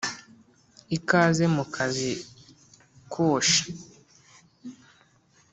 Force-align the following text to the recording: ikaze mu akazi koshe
ikaze 0.97 1.43
mu 1.53 1.61
akazi 1.65 2.11
koshe 3.13 3.63